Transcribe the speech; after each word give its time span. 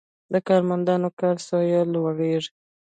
د 0.33 0.33
کارمندانو 0.47 1.09
کاري 1.19 1.41
سویه 1.49 1.81
لوړیږي. 1.93 2.51